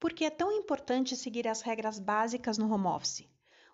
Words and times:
Por 0.00 0.12
que 0.12 0.24
é 0.24 0.30
tão 0.30 0.52
importante 0.52 1.16
seguir 1.16 1.48
as 1.48 1.60
regras 1.60 1.98
básicas 1.98 2.56
no 2.56 2.72
home 2.72 2.86
office? 2.86 3.28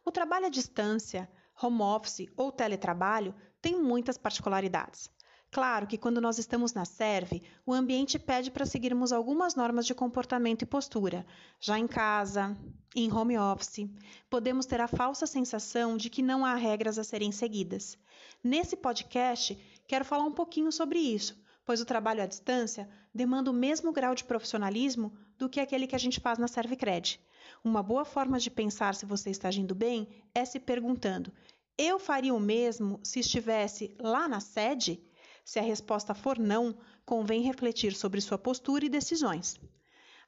O 0.04 0.10
trabalho 0.10 0.46
à 0.46 0.48
distância, 0.48 1.28
home 1.62 1.82
office 1.82 2.26
ou 2.34 2.50
teletrabalho 2.50 3.34
tem 3.60 3.78
muitas 3.80 4.16
particularidades. 4.16 5.10
Claro 5.50 5.86
que 5.86 5.98
quando 5.98 6.22
nós 6.22 6.38
estamos 6.38 6.72
na 6.72 6.84
serve, 6.84 7.42
o 7.64 7.72
ambiente 7.72 8.18
pede 8.18 8.50
para 8.50 8.66
seguirmos 8.66 9.12
algumas 9.12 9.54
normas 9.54 9.86
de 9.86 9.94
comportamento 9.94 10.62
e 10.62 10.66
postura. 10.66 11.26
Já 11.60 11.78
em 11.78 11.86
casa, 11.86 12.56
em 12.96 13.12
home 13.12 13.38
office, 13.38 13.88
podemos 14.28 14.66
ter 14.66 14.80
a 14.80 14.88
falsa 14.88 15.26
sensação 15.26 15.96
de 15.96 16.08
que 16.08 16.22
não 16.22 16.44
há 16.44 16.54
regras 16.54 16.98
a 16.98 17.04
serem 17.04 17.30
seguidas. 17.30 17.98
Nesse 18.42 18.76
podcast, 18.76 19.56
quero 19.86 20.04
falar 20.04 20.24
um 20.24 20.32
pouquinho 20.32 20.72
sobre 20.72 20.98
isso, 20.98 21.40
pois 21.64 21.80
o 21.80 21.84
trabalho 21.84 22.22
à 22.22 22.26
distância 22.26 22.88
demanda 23.14 23.50
o 23.50 23.54
mesmo 23.54 23.92
grau 23.92 24.14
de 24.14 24.24
profissionalismo 24.24 25.12
do 25.38 25.48
que 25.48 25.60
aquele 25.60 25.86
que 25.86 25.96
a 25.96 25.98
gente 25.98 26.20
faz 26.20 26.38
na 26.38 26.48
Servicred. 26.48 27.20
Uma 27.62 27.82
boa 27.82 28.04
forma 28.04 28.38
de 28.38 28.50
pensar 28.50 28.94
se 28.94 29.06
você 29.06 29.30
está 29.30 29.48
agindo 29.48 29.74
bem 29.74 30.08
é 30.34 30.44
se 30.44 30.60
perguntando: 30.60 31.32
eu 31.76 31.98
faria 31.98 32.34
o 32.34 32.40
mesmo 32.40 33.00
se 33.02 33.20
estivesse 33.20 33.96
lá 33.98 34.28
na 34.28 34.40
sede? 34.40 35.02
Se 35.44 35.58
a 35.58 35.62
resposta 35.62 36.14
for 36.14 36.38
não, 36.38 36.76
convém 37.04 37.42
refletir 37.42 37.94
sobre 37.94 38.20
sua 38.20 38.38
postura 38.38 38.84
e 38.86 38.88
decisões. 38.88 39.60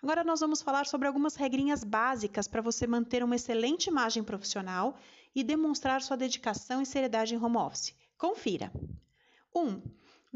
Agora 0.02 0.22
nós 0.22 0.40
vamos 0.40 0.60
falar 0.60 0.86
sobre 0.86 1.08
algumas 1.08 1.36
regrinhas 1.36 1.82
básicas 1.82 2.46
para 2.46 2.60
você 2.60 2.86
manter 2.86 3.22
uma 3.22 3.36
excelente 3.36 3.86
imagem 3.86 4.22
profissional 4.22 4.96
e 5.34 5.42
demonstrar 5.42 6.02
sua 6.02 6.16
dedicação 6.16 6.82
e 6.82 6.86
seriedade 6.86 7.34
em 7.34 7.42
home 7.42 7.56
office. 7.56 7.94
Confira. 8.18 8.70
1. 9.54 9.60
Um, 9.60 9.82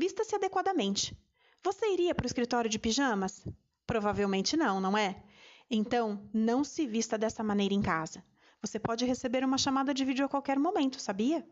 Vista-se 0.01 0.35
adequadamente. 0.35 1.15
Você 1.63 1.93
iria 1.93 2.15
para 2.15 2.25
o 2.25 2.27
escritório 2.27 2.71
de 2.71 2.79
pijamas? 2.79 3.47
Provavelmente 3.87 4.57
não, 4.57 4.81
não 4.81 4.97
é? 4.97 5.23
Então, 5.71 6.27
não 6.33 6.65
se 6.65 6.87
vista 6.87 7.19
dessa 7.19 7.45
maneira 7.45 7.75
em 7.75 7.83
casa. 7.83 8.25
Você 8.63 8.79
pode 8.79 9.05
receber 9.05 9.45
uma 9.45 9.59
chamada 9.59 9.93
de 9.93 10.03
vídeo 10.03 10.25
a 10.25 10.29
qualquer 10.29 10.59
momento, 10.59 10.99
sabia? 10.99 11.47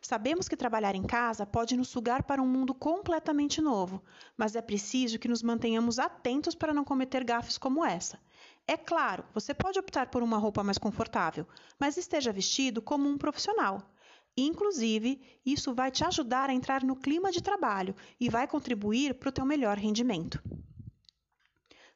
Sabemos 0.00 0.48
que 0.48 0.56
trabalhar 0.56 0.94
em 0.94 1.02
casa 1.02 1.44
pode 1.44 1.76
nos 1.76 1.88
sugar 1.88 2.22
para 2.22 2.40
um 2.40 2.48
mundo 2.48 2.72
completamente 2.72 3.60
novo, 3.60 4.02
mas 4.38 4.56
é 4.56 4.62
preciso 4.62 5.18
que 5.18 5.28
nos 5.28 5.42
mantenhamos 5.42 5.98
atentos 5.98 6.54
para 6.54 6.72
não 6.72 6.84
cometer 6.84 7.22
gafes 7.22 7.58
como 7.58 7.84
essa. 7.84 8.18
É 8.66 8.74
claro, 8.74 9.22
você 9.34 9.52
pode 9.52 9.78
optar 9.78 10.08
por 10.08 10.22
uma 10.22 10.38
roupa 10.38 10.64
mais 10.64 10.78
confortável, 10.78 11.46
mas 11.78 11.98
esteja 11.98 12.32
vestido 12.32 12.80
como 12.80 13.06
um 13.06 13.18
profissional. 13.18 13.92
Inclusive, 14.36 15.20
isso 15.44 15.74
vai 15.74 15.90
te 15.90 16.04
ajudar 16.04 16.48
a 16.48 16.54
entrar 16.54 16.82
no 16.82 16.96
clima 16.96 17.30
de 17.30 17.42
trabalho 17.42 17.94
e 18.18 18.30
vai 18.30 18.48
contribuir 18.48 19.14
para 19.14 19.28
o 19.28 19.32
teu 19.32 19.44
melhor 19.44 19.76
rendimento. 19.76 20.42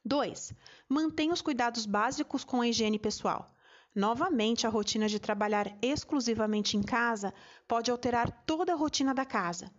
2. 0.05 0.53
Mantenha 0.87 1.33
os 1.33 1.41
cuidados 1.41 1.85
básicos 1.85 2.43
com 2.43 2.61
a 2.61 2.67
higiene 2.67 2.99
pessoal. 2.99 3.45
Novamente, 3.93 4.67
a 4.67 4.69
rotina 4.69 5.09
de 5.09 5.19
trabalhar 5.19 5.75
exclusivamente 5.81 6.77
em 6.77 6.83
casa 6.83 7.33
pode 7.67 7.89
alterar 7.89 8.43
toda 8.45 8.71
a 8.71 8.75
rotina 8.75 9.13
da 9.13 9.25
casa, 9.25 9.71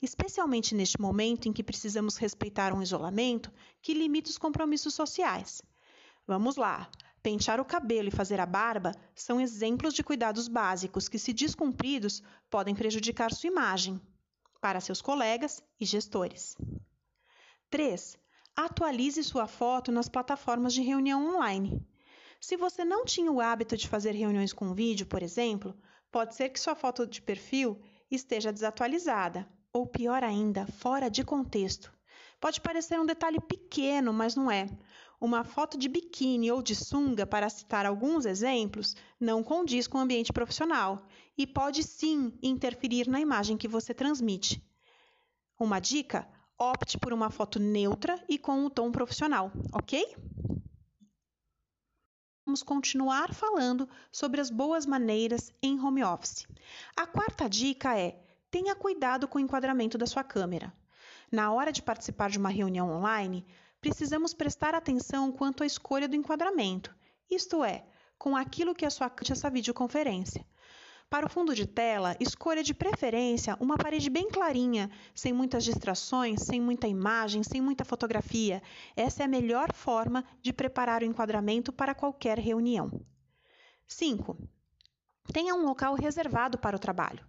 especialmente 0.00 0.74
neste 0.74 0.98
momento 0.98 1.48
em 1.48 1.52
que 1.52 1.62
precisamos 1.62 2.16
respeitar 2.16 2.72
um 2.72 2.82
isolamento 2.82 3.52
que 3.82 3.92
limita 3.92 4.30
os 4.30 4.38
compromissos 4.38 4.94
sociais. 4.94 5.60
Vamos 6.26 6.56
lá! 6.56 6.90
Pentear 7.28 7.60
o 7.60 7.64
cabelo 7.64 8.08
e 8.08 8.10
fazer 8.10 8.40
a 8.40 8.46
barba 8.46 8.94
são 9.14 9.38
exemplos 9.38 9.92
de 9.92 10.02
cuidados 10.02 10.48
básicos 10.48 11.10
que, 11.10 11.18
se 11.18 11.34
descumpridos, 11.34 12.22
podem 12.48 12.74
prejudicar 12.74 13.34
sua 13.34 13.50
imagem 13.50 14.00
para 14.62 14.80
seus 14.80 15.02
colegas 15.02 15.62
e 15.78 15.84
gestores. 15.84 16.56
3. 17.68 18.18
Atualize 18.56 19.22
sua 19.22 19.46
foto 19.46 19.92
nas 19.92 20.08
plataformas 20.08 20.72
de 20.72 20.80
reunião 20.80 21.36
online. 21.36 21.86
Se 22.40 22.56
você 22.56 22.82
não 22.82 23.04
tinha 23.04 23.30
o 23.30 23.42
hábito 23.42 23.76
de 23.76 23.86
fazer 23.86 24.12
reuniões 24.12 24.54
com 24.54 24.72
vídeo, 24.72 25.04
por 25.04 25.22
exemplo, 25.22 25.76
pode 26.10 26.34
ser 26.34 26.48
que 26.48 26.58
sua 26.58 26.74
foto 26.74 27.06
de 27.06 27.20
perfil 27.20 27.78
esteja 28.10 28.50
desatualizada, 28.50 29.46
ou 29.70 29.86
pior 29.86 30.24
ainda, 30.24 30.66
fora 30.66 31.10
de 31.10 31.22
contexto. 31.22 31.92
Pode 32.40 32.58
parecer 32.62 32.98
um 32.98 33.04
detalhe 33.04 33.38
pequeno, 33.38 34.14
mas 34.14 34.34
não 34.34 34.50
é. 34.50 34.66
Uma 35.20 35.42
foto 35.42 35.76
de 35.76 35.88
biquíni 35.88 36.50
ou 36.52 36.62
de 36.62 36.76
sunga, 36.76 37.26
para 37.26 37.50
citar 37.50 37.84
alguns 37.84 38.24
exemplos, 38.24 38.94
não 39.18 39.42
condiz 39.42 39.88
com 39.88 39.98
o 39.98 40.00
ambiente 40.00 40.32
profissional 40.32 41.04
e 41.36 41.44
pode 41.44 41.82
sim 41.82 42.32
interferir 42.40 43.08
na 43.08 43.20
imagem 43.20 43.56
que 43.56 43.66
você 43.66 43.92
transmite. 43.92 44.62
Uma 45.58 45.80
dica: 45.80 46.28
opte 46.56 46.96
por 46.96 47.12
uma 47.12 47.30
foto 47.30 47.58
neutra 47.58 48.22
e 48.28 48.38
com 48.38 48.64
um 48.64 48.70
tom 48.70 48.92
profissional, 48.92 49.50
ok? 49.72 50.16
Vamos 52.46 52.62
continuar 52.62 53.34
falando 53.34 53.88
sobre 54.12 54.40
as 54.40 54.50
boas 54.50 54.86
maneiras 54.86 55.52
em 55.60 55.80
home 55.80 56.04
office. 56.04 56.46
A 56.96 57.08
quarta 57.08 57.48
dica 57.48 57.98
é: 57.98 58.24
tenha 58.50 58.76
cuidado 58.76 59.26
com 59.26 59.38
o 59.38 59.40
enquadramento 59.40 59.98
da 59.98 60.06
sua 60.06 60.22
câmera. 60.22 60.72
Na 61.30 61.52
hora 61.52 61.70
de 61.70 61.82
participar 61.82 62.30
de 62.30 62.38
uma 62.38 62.48
reunião 62.48 62.88
online, 62.90 63.44
precisamos 63.80 64.34
prestar 64.34 64.74
atenção 64.74 65.30
quanto 65.32 65.62
à 65.62 65.66
escolha 65.66 66.08
do 66.08 66.16
enquadramento, 66.16 66.94
isto 67.30 67.62
é, 67.62 67.84
com 68.18 68.36
aquilo 68.36 68.74
que 68.74 68.84
a 68.84 68.90
sua 68.90 69.12
essa 69.30 69.50
videoconferência. 69.50 70.44
Para 71.10 71.24
o 71.24 71.30
fundo 71.30 71.54
de 71.54 71.66
tela, 71.66 72.14
escolha 72.20 72.62
de 72.62 72.74
preferência 72.74 73.56
uma 73.60 73.78
parede 73.78 74.10
bem 74.10 74.28
clarinha, 74.28 74.90
sem 75.14 75.32
muitas 75.32 75.64
distrações, 75.64 76.42
sem 76.42 76.60
muita 76.60 76.86
imagem, 76.86 77.42
sem 77.42 77.62
muita 77.62 77.82
fotografia. 77.82 78.62
Essa 78.94 79.22
é 79.22 79.24
a 79.24 79.28
melhor 79.28 79.72
forma 79.72 80.22
de 80.42 80.52
preparar 80.52 81.00
o 81.00 81.06
enquadramento 81.06 81.72
para 81.72 81.94
qualquer 81.94 82.38
reunião. 82.38 82.90
5. 83.86 84.36
Tenha 85.32 85.54
um 85.54 85.64
local 85.64 85.94
reservado 85.94 86.58
para 86.58 86.76
o 86.76 86.78
trabalho. 86.80 87.26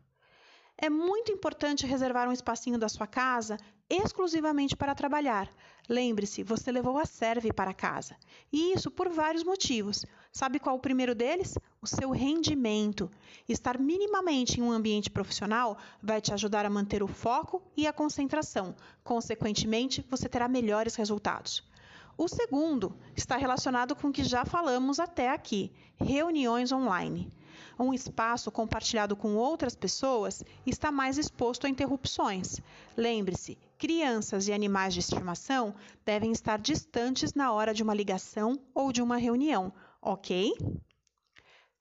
É 0.77 0.89
muito 0.89 1.31
importante 1.31 1.85
reservar 1.85 2.27
um 2.27 2.33
espacinho 2.33 2.77
da 2.77 2.89
sua 2.89 3.07
casa 3.07 3.57
exclusivamente 3.89 4.75
para 4.75 4.93
trabalhar. 4.93 5.49
Lembre-se, 5.87 6.43
você 6.43 6.71
levou 6.71 6.99
a 6.99 7.05
serve 7.05 7.51
para 7.51 7.73
casa. 7.73 8.15
E 8.53 8.73
isso 8.73 8.91
por 8.91 9.09
vários 9.09 9.43
motivos. 9.43 10.05
Sabe 10.31 10.59
qual 10.59 10.75
o 10.75 10.79
primeiro 10.79 11.15
deles? 11.15 11.57
O 11.81 11.87
seu 11.87 12.11
rendimento. 12.11 13.09
Estar 13.47 13.79
minimamente 13.79 14.59
em 14.59 14.63
um 14.63 14.71
ambiente 14.71 15.09
profissional 15.09 15.77
vai 16.01 16.21
te 16.21 16.31
ajudar 16.31 16.65
a 16.65 16.69
manter 16.69 17.01
o 17.01 17.07
foco 17.07 17.63
e 17.75 17.87
a 17.87 17.93
concentração. 17.93 18.75
Consequentemente, 19.03 20.05
você 20.07 20.29
terá 20.29 20.47
melhores 20.47 20.95
resultados. 20.95 21.67
O 22.15 22.27
segundo 22.27 22.95
está 23.15 23.37
relacionado 23.37 23.95
com 23.95 24.09
o 24.09 24.11
que 24.11 24.23
já 24.23 24.45
falamos 24.45 24.99
até 24.99 25.29
aqui: 25.29 25.71
reuniões 25.97 26.71
online. 26.71 27.31
Um 27.79 27.93
espaço 27.93 28.51
compartilhado 28.51 29.15
com 29.15 29.35
outras 29.35 29.73
pessoas 29.73 30.43
está 30.65 30.91
mais 30.91 31.17
exposto 31.17 31.65
a 31.65 31.69
interrupções. 31.69 32.59
Lembre-se, 32.97 33.57
crianças 33.79 34.49
e 34.49 34.51
animais 34.51 34.93
de 34.93 34.99
estimação 34.99 35.73
devem 36.03 36.33
estar 36.33 36.59
distantes 36.59 37.33
na 37.33 37.53
hora 37.53 37.73
de 37.73 37.81
uma 37.81 37.93
ligação 37.93 38.59
ou 38.75 38.91
de 38.91 39.01
uma 39.01 39.15
reunião, 39.15 39.73
ok? 40.01 40.51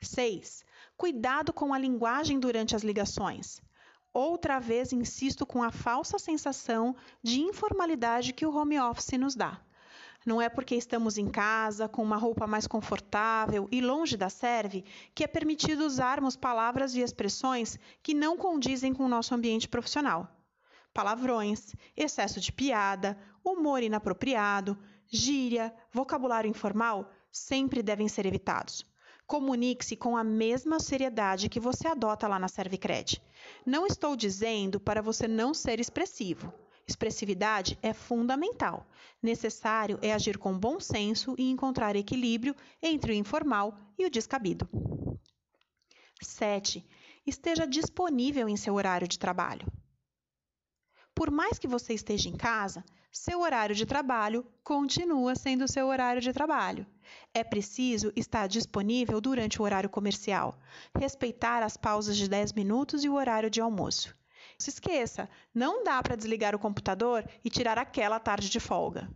6. 0.01 0.65
Cuidado 0.97 1.53
com 1.53 1.75
a 1.75 1.79
linguagem 1.79 2.39
durante 2.39 2.77
as 2.77 2.85
ligações. 2.85 3.61
Outra 4.15 4.61
vez 4.61 4.93
insisto 4.93 5.45
com 5.45 5.61
a 5.61 5.73
falsa 5.73 6.21
sensação 6.21 6.95
de 7.21 7.41
informalidade 7.41 8.33
que 8.33 8.47
o 8.47 8.55
home 8.55 8.79
office 8.79 9.19
nos 9.19 9.35
dá. 9.35 9.61
Não 10.25 10.41
é 10.41 10.49
porque 10.49 10.77
estamos 10.77 11.19
em 11.19 11.29
casa, 11.29 11.89
com 11.89 12.03
uma 12.03 12.17
roupa 12.17 12.47
mais 12.47 12.69
confortável 12.69 13.69
e 13.73 13.81
longe 13.81 14.17
da 14.17 14.31
serve, 14.31 14.85
que 15.13 15.25
é 15.25 15.27
permitido 15.27 15.85
usarmos 15.85 16.37
palavras 16.37 16.95
e 16.95 17.01
expressões 17.01 17.77
que 18.05 18.15
não 18.15 18.37
condizem 18.37 18.95
com 18.95 19.05
o 19.05 19.09
nosso 19.09 19.35
ambiente 19.35 19.69
profissional. 19.69 20.38
Palavrões, 20.99 21.77
excesso 21.97 22.41
de 22.41 22.51
piada, 22.51 23.17
humor 23.45 23.85
inapropriado, 23.85 24.77
gíria, 25.07 25.73
vocabulário 25.93 26.51
informal 26.51 27.09
sempre 27.31 27.85
devem 27.85 28.09
ser 28.09 28.27
evitados. 28.27 28.85
Comunique-se 29.25 29.95
com 29.95 30.17
a 30.17 30.25
mesma 30.25 30.81
seriedade 30.81 31.49
que 31.49 31.61
você 31.61 31.87
adota 31.87 32.27
lá 32.27 32.37
na 32.37 32.49
Servicred. 32.49 33.23
Não 33.65 33.87
estou 33.87 34.17
dizendo 34.17 34.81
para 34.81 35.00
você 35.00 35.29
não 35.29 35.55
ser 35.55 35.79
expressivo. 35.79 36.53
Expressividade 36.85 37.79
é 37.81 37.93
fundamental. 37.93 38.85
Necessário 39.23 40.01
é 40.03 40.12
agir 40.12 40.37
com 40.37 40.59
bom 40.59 40.81
senso 40.81 41.37
e 41.39 41.49
encontrar 41.49 41.94
equilíbrio 41.94 42.56
entre 42.83 43.12
o 43.12 43.15
informal 43.15 43.73
e 43.97 44.05
o 44.05 44.11
descabido. 44.11 44.69
7. 46.21 46.85
Esteja 47.25 47.69
disponível 47.69 48.49
em 48.49 48.56
seu 48.56 48.75
horário 48.75 49.06
de 49.06 49.17
trabalho. 49.17 49.78
Por 51.19 51.32
mais 51.32 51.59
que 51.59 51.67
você 51.67 51.93
esteja 51.94 52.29
em 52.29 52.37
casa, 52.37 52.85
seu 53.11 53.41
horário 53.41 53.75
de 53.75 53.85
trabalho 53.85 54.47
continua 54.62 55.35
sendo 55.35 55.67
seu 55.67 55.88
horário 55.88 56.23
de 56.23 56.32
trabalho. 56.32 56.87
É 57.35 57.43
preciso 57.43 58.12
estar 58.15 58.47
disponível 58.47 59.20
durante 59.20 59.61
o 59.61 59.65
horário 59.65 59.91
comercial, 59.91 60.56
respeitar 60.97 61.65
as 61.65 61.76
pausas 61.76 62.17
de 62.17 62.29
10 62.29 62.53
minutos 62.53 63.03
e 63.03 63.09
o 63.09 63.15
horário 63.15 63.50
de 63.50 63.61
almoço 63.61 64.17
se 64.59 64.70
esqueça, 64.70 65.29
não 65.55 65.85
dá 65.85 66.03
para 66.03 66.17
desligar 66.17 66.55
o 66.55 66.59
computador 66.59 67.25
e 67.44 67.50
tirar 67.50 67.79
aquela 67.79 68.19
tarde 68.19 68.50
de 68.50 68.59
folga. 68.59 69.09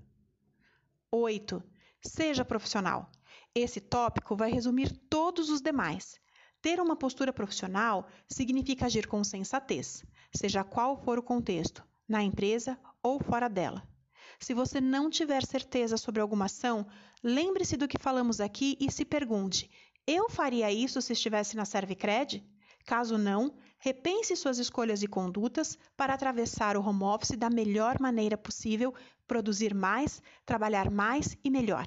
8. 1.11 1.63
Seja 2.01 2.45
profissional. 2.45 3.11
Esse 3.55 3.81
tópico 3.81 4.37
vai 4.37 4.51
resumir 4.51 4.97
todos 5.11 5.51
os 5.51 5.61
demais. 5.61 6.21
Ter 6.61 6.81
uma 6.81 6.95
postura 6.95 7.33
profissional 7.33 8.07
significa 8.29 8.87
agir 8.87 9.09
com 9.09 9.25
sensatez, 9.25 10.05
seja 10.35 10.63
qual 10.63 10.97
for 10.97 11.19
o 11.19 11.23
contexto, 11.23 11.85
na 12.13 12.23
empresa 12.23 12.79
ou 13.03 13.19
fora 13.19 13.49
dela. 13.49 13.83
Se 14.39 14.53
você 14.53 14.81
não 14.81 15.09
tiver 15.09 15.43
certeza 15.45 15.97
sobre 15.97 16.21
alguma 16.21 16.45
ação, 16.45 16.87
lembre-se 17.25 17.77
do 17.77 17.89
que 17.89 17.99
falamos 17.99 18.39
aqui 18.39 18.77
e 18.79 18.93
se 18.93 19.05
pergunte: 19.05 19.71
eu 20.07 20.29
faria 20.29 20.71
isso 20.71 21.01
se 21.01 21.15
estivesse 21.15 21.57
na 21.57 21.65
Servicred? 21.65 22.45
Caso 22.85 23.17
não, 23.17 23.55
repense 23.79 24.37
suas 24.37 24.59
escolhas 24.59 25.03
e 25.03 25.07
condutas 25.07 25.79
para 25.97 26.13
atravessar 26.13 26.77
o 26.77 26.87
home 26.87 27.05
office 27.05 27.39
da 27.39 27.49
melhor 27.49 27.99
maneira 27.99 28.37
possível, 28.37 28.93
produzir 29.27 29.73
mais, 29.75 30.21
trabalhar 30.45 30.91
mais 30.91 31.37
e 31.43 31.49
melhor. 31.49 31.87